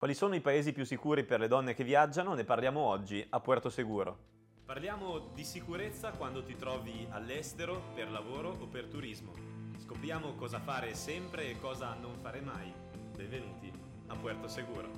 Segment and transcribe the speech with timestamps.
[0.00, 2.32] Quali sono i paesi più sicuri per le donne che viaggiano?
[2.32, 4.16] Ne parliamo oggi a Puerto Seguro.
[4.64, 9.34] Parliamo di sicurezza quando ti trovi all'estero, per lavoro o per turismo.
[9.76, 12.72] Scopriamo cosa fare sempre e cosa non fare mai.
[13.14, 13.70] Benvenuti
[14.06, 14.88] a Puerto Seguro.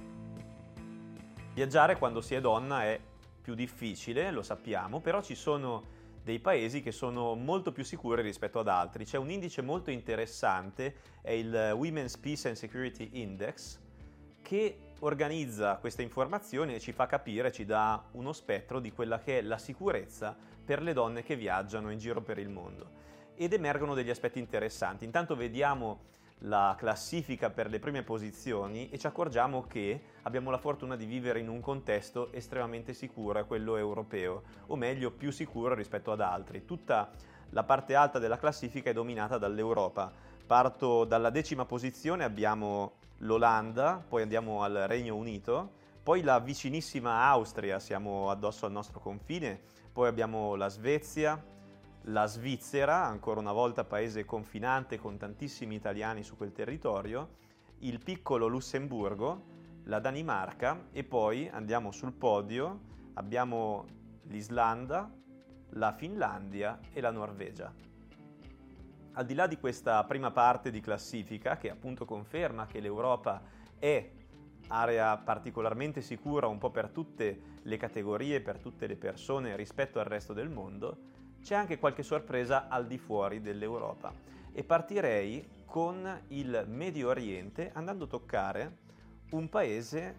[1.53, 3.01] Viaggiare quando si è donna è
[3.43, 5.83] più difficile, lo sappiamo, però ci sono
[6.23, 9.05] dei paesi che sono molto più sicuri rispetto ad altri.
[9.05, 13.81] C'è un indice molto interessante, è il Women's Peace and Security Index,
[14.43, 19.39] che organizza queste informazioni e ci fa capire, ci dà uno spettro di quella che
[19.39, 23.01] è la sicurezza per le donne che viaggiano in giro per il mondo.
[23.35, 25.05] Ed emergono degli aspetti interessanti.
[25.05, 26.11] Intanto vediamo
[26.45, 31.39] la classifica per le prime posizioni e ci accorgiamo che abbiamo la fortuna di vivere
[31.39, 36.65] in un contesto estremamente sicuro, quello europeo, o meglio più sicuro rispetto ad altri.
[36.65, 37.11] Tutta
[37.51, 40.31] la parte alta della classifica è dominata dall'Europa.
[40.53, 45.71] Parto dalla decima posizione, abbiamo l'Olanda, poi andiamo al Regno Unito,
[46.03, 49.59] poi la vicinissima Austria, siamo addosso al nostro confine,
[49.91, 51.43] poi abbiamo la Svezia,
[52.03, 57.37] la Svizzera, ancora una volta paese confinante con tantissimi italiani su quel territorio,
[57.79, 59.45] il piccolo Lussemburgo,
[59.85, 62.79] la Danimarca e poi andiamo sul podio,
[63.15, 63.87] abbiamo
[64.25, 65.11] l'Islanda,
[65.71, 67.92] la Finlandia e la Norvegia.
[69.15, 73.43] Al di là di questa prima parte di classifica, che appunto conferma che l'Europa
[73.79, 74.11] è
[74.69, 80.07] area particolarmente sicura un po' per tutte le categorie, per tutte le persone rispetto al
[80.07, 80.97] resto del mondo,
[81.43, 84.13] c'è anche qualche sorpresa al di fuori dell'Europa.
[84.51, 88.77] E partirei con il Medio Oriente andando a toccare
[89.33, 90.15] un paese,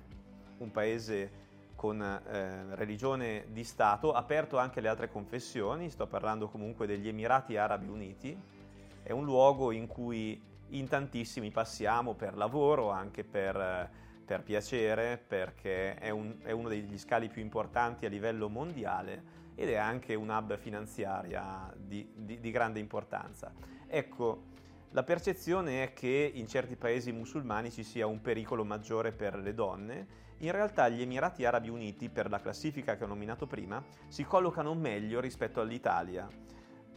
[0.58, 1.42] un paese
[1.76, 7.58] con eh, religione di Stato, aperto anche alle altre confessioni, sto parlando comunque degli Emirati
[7.58, 8.62] Arabi Uniti,
[9.04, 13.90] è un luogo in cui in tantissimi passiamo per lavoro, anche per,
[14.26, 19.70] per piacere, perché è, un, è, uno degli scali più importanti a livello mondiale ed
[19.70, 23.54] è anche un hub finanziaria di, di, di grande importanza.
[23.88, 24.52] Ecco,
[24.92, 29.54] la percezione è che in certi paesi musulmani ci sia un pericolo maggiore per le
[29.54, 30.22] donne.
[30.38, 34.74] In realtà gli Emirati Arabi Uniti, per la classifica che ho nominato prima, si collocano
[34.74, 36.28] meglio rispetto all'Italia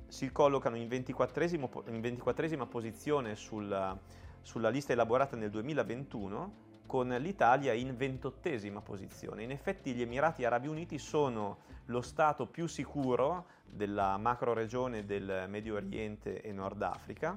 [0.09, 3.99] si collocano in 24esima posizione sulla,
[4.43, 9.43] sulla lista elaborata nel 2021 con l'Italia in 28esima posizione.
[9.43, 15.47] In effetti gli Emirati Arabi Uniti sono lo Stato più sicuro della macro regione del
[15.49, 17.37] Medio Oriente e Nord Africa,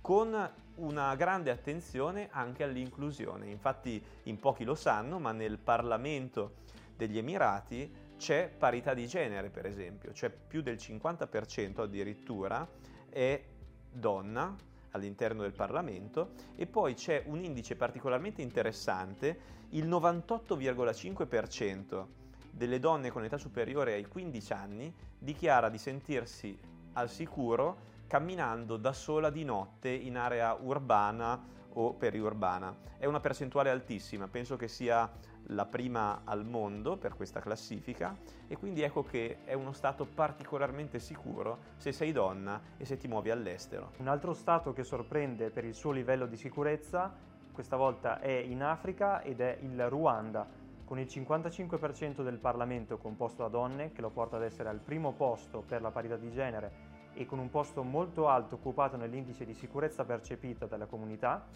[0.00, 3.48] con una grande attenzione anche all'inclusione.
[3.48, 6.54] Infatti in pochi lo sanno, ma nel Parlamento
[6.96, 12.66] degli Emirati c'è parità di genere, per esempio, cioè più del 50% addirittura
[13.08, 13.42] è
[13.90, 14.56] donna
[14.92, 22.06] all'interno del Parlamento e poi c'è un indice particolarmente interessante, il 98,5%
[22.50, 26.58] delle donne con età superiore ai 15 anni dichiara di sentirsi
[26.94, 32.74] al sicuro camminando da sola di notte in area urbana o periurbana.
[32.98, 35.10] È una percentuale altissima, penso che sia
[35.50, 38.16] la prima al mondo per questa classifica
[38.48, 43.06] e quindi ecco che è uno stato particolarmente sicuro se sei donna e se ti
[43.06, 43.92] muovi all'estero.
[43.98, 47.14] Un altro stato che sorprende per il suo livello di sicurezza
[47.52, 50.46] questa volta è in Africa ed è il Ruanda,
[50.84, 55.12] con il 55% del Parlamento composto da donne, che lo porta ad essere al primo
[55.12, 59.54] posto per la parità di genere e con un posto molto alto occupato nell'indice di
[59.54, 61.46] sicurezza percepita dalla comunità,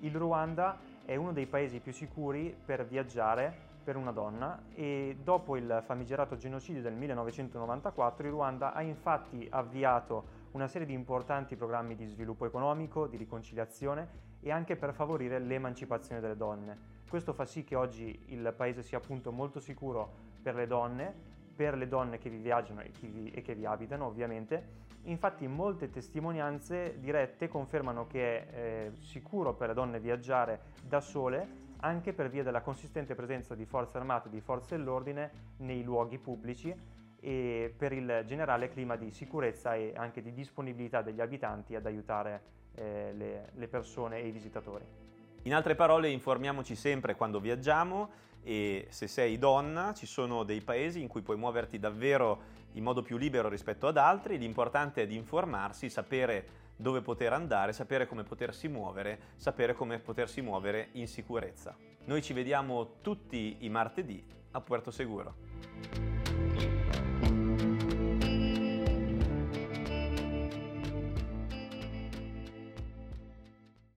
[0.00, 5.56] il Ruanda è uno dei paesi più sicuri per viaggiare per una donna e dopo
[5.56, 11.96] il famigerato genocidio del 1994 il Ruanda ha infatti avviato una serie di importanti programmi
[11.96, 16.96] di sviluppo economico, di riconciliazione e anche per favorire l'emancipazione delle donne.
[17.08, 21.14] Questo fa sì che oggi il paese sia appunto molto sicuro per le donne,
[21.56, 24.86] per le donne che vi viaggiano e, vi, e che vi abitano ovviamente.
[25.08, 31.66] Infatti molte testimonianze dirette confermano che è eh, sicuro per le donne viaggiare da sole
[31.80, 36.18] anche per via della consistente presenza di forze armate e di forze dell'ordine nei luoghi
[36.18, 36.74] pubblici
[37.20, 42.42] e per il generale clima di sicurezza e anche di disponibilità degli abitanti ad aiutare
[42.74, 45.07] eh, le, le persone e i visitatori.
[45.42, 48.10] In altre parole, informiamoci sempre quando viaggiamo
[48.42, 53.02] e se sei donna ci sono dei paesi in cui puoi muoverti davvero in modo
[53.02, 58.22] più libero rispetto ad altri, l'importante è di informarsi, sapere dove poter andare, sapere come
[58.22, 61.76] potersi muovere, sapere come potersi muovere in sicurezza.
[62.04, 66.07] Noi ci vediamo tutti i martedì a Puerto Seguro.